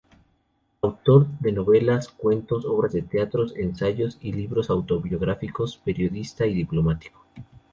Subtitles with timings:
[0.81, 7.23] Autor de novelas, cuentos, obras de teatro, ensayos y libros autobiográficos, periodista y diplomático.